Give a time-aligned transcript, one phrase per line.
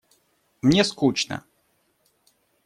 [0.63, 1.43] Мне скучно.